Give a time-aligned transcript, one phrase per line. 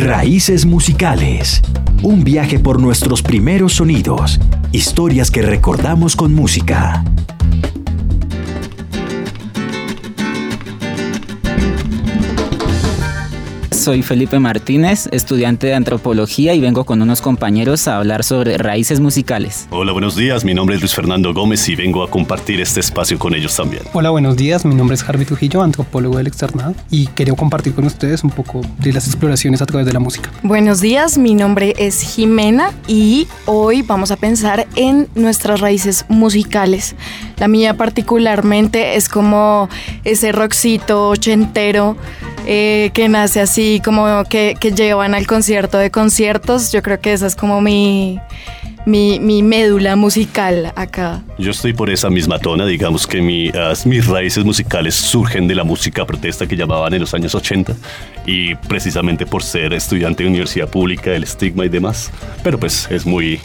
[0.00, 1.60] Raíces musicales.
[2.02, 4.40] Un viaje por nuestros primeros sonidos.
[4.72, 7.04] Historias que recordamos con música.
[13.90, 19.00] Soy Felipe Martínez, estudiante de antropología y vengo con unos compañeros a hablar sobre raíces
[19.00, 19.66] musicales.
[19.70, 23.18] Hola, buenos días, mi nombre es Luis Fernando Gómez y vengo a compartir este espacio
[23.18, 23.82] con ellos también.
[23.92, 27.84] Hola, buenos días, mi nombre es Harvey Trujillo, antropólogo del externado y quería compartir con
[27.84, 30.30] ustedes un poco de las exploraciones a través de la música.
[30.44, 36.94] Buenos días, mi nombre es Jimena y hoy vamos a pensar en nuestras raíces musicales.
[37.38, 39.68] La mía particularmente es como
[40.04, 41.96] ese rockcito ochentero
[42.46, 46.72] eh, que nace así, como que, llevan al concierto de conciertos.
[46.72, 48.18] Yo creo que esa es como mi,
[48.86, 51.22] mi, médula musical acá.
[51.38, 53.50] Yo estoy por esa misma tona, digamos que mi,
[53.84, 57.74] mis raíces musicales surgen de la música protesta que llamaban en los años 80
[58.26, 62.10] y precisamente por ser estudiante de universidad pública, el estigma y demás,
[62.42, 63.40] pero pues es muy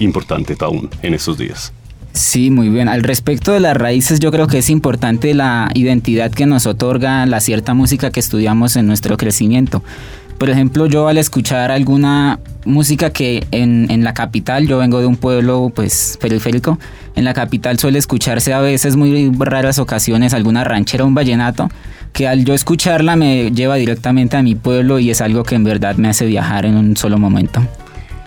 [0.00, 1.72] importante aún en estos días.
[2.14, 2.88] Sí, muy bien.
[2.88, 7.26] Al respecto de las raíces, yo creo que es importante la identidad que nos otorga
[7.26, 9.82] la cierta música que estudiamos en nuestro crecimiento.
[10.38, 15.06] Por ejemplo, yo al escuchar alguna música que en, en, la capital, yo vengo de
[15.06, 16.78] un pueblo pues periférico,
[17.16, 21.68] en la capital suele escucharse a veces muy raras ocasiones alguna ranchera o un vallenato,
[22.12, 25.64] que al yo escucharla me lleva directamente a mi pueblo y es algo que en
[25.64, 27.60] verdad me hace viajar en un solo momento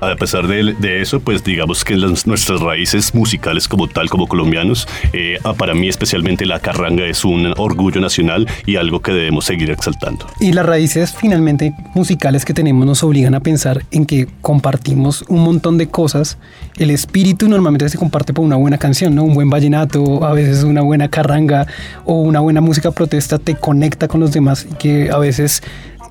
[0.00, 5.38] a pesar de, eso, pues digamos que nuestras raíces musicales como tal, como colombianos, eh,
[5.44, 9.70] ah, para mí especialmente la carranga es un orgullo nacional y algo que debemos seguir
[9.70, 10.26] exaltando.
[10.40, 15.40] Y las raíces finalmente musicales que tenemos nos obligan a pensar en que compartimos un
[15.40, 16.38] montón de cosas.
[16.76, 19.24] El espíritu normalmente se comparte por una buena canción, ¿no?
[19.24, 21.66] Un buen vallenato, a veces una buena carranga
[22.04, 25.62] o una buena música protesta te conecta con los demás y que a veces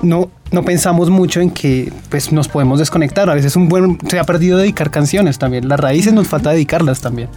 [0.00, 3.28] no, no pensamos mucho en que pues, nos podemos desconectar.
[3.28, 5.68] A veces un buen, se ha perdido dedicar canciones también.
[5.68, 7.28] Las raíces nos falta dedicarlas también.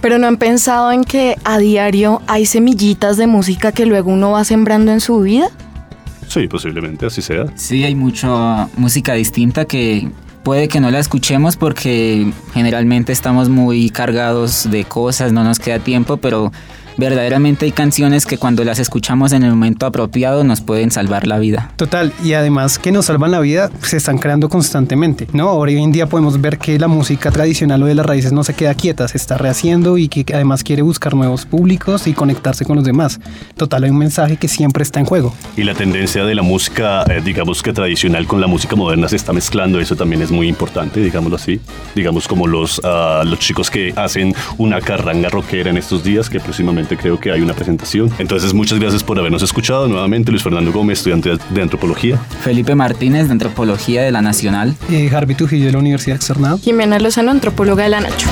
[0.00, 4.32] Pero no han pensado en que a diario hay semillitas de música que luego uno
[4.32, 5.50] va sembrando en su vida.
[6.28, 7.46] Sí, posiblemente así sea.
[7.54, 10.10] Sí, hay mucha música distinta que
[10.42, 15.78] puede que no la escuchemos porque generalmente estamos muy cargados de cosas, no nos queda
[15.78, 16.52] tiempo, pero
[16.98, 21.38] verdaderamente hay canciones que cuando las escuchamos en el momento apropiado nos pueden salvar la
[21.38, 21.72] vida.
[21.76, 25.52] Total, y además que nos salvan la vida se están creando constantemente, ¿no?
[25.52, 28.54] Hoy en día podemos ver que la música tradicional o de las raíces no se
[28.54, 32.76] queda quieta, se está rehaciendo y que además quiere buscar nuevos públicos y conectarse con
[32.76, 33.20] los demás.
[33.56, 35.34] Total, hay un mensaje que siempre está en juego.
[35.56, 39.16] Y la tendencia de la música, eh, digamos que tradicional con la música moderna se
[39.16, 41.60] está mezclando, eso también es muy importante, digámoslo así.
[41.94, 46.40] Digamos como los, ah, los chicos que hacen una carranga rockera en estos días, que
[46.40, 48.10] próximamente creo que hay una presentación.
[48.18, 50.30] Entonces, muchas gracias por habernos escuchado nuevamente.
[50.30, 52.16] Luis Fernando Gómez, estudiante de antropología.
[52.42, 54.74] Felipe Martínez, de antropología de la Nacional.
[54.88, 56.58] Y Harvey Trujillo, de la Universidad Externado.
[56.58, 58.28] Jimena Lozano, antropóloga de la Nacho.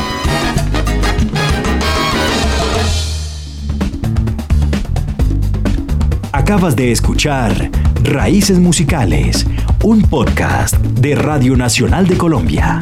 [6.32, 7.70] Acabas de escuchar
[8.04, 9.46] Raíces Musicales,
[9.82, 12.80] un podcast de Radio Nacional de Colombia.